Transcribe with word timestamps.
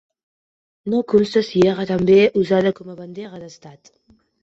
No 0.93 1.01
consta 1.13 1.45
si 1.51 1.63
era 1.73 1.87
també 1.91 2.19
usada 2.45 2.75
com 2.81 2.93
a 2.93 2.99
bandera 3.05 3.47
d'estat. 3.47 3.97